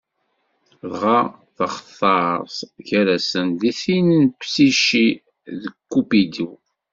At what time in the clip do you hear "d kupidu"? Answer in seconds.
5.61-6.49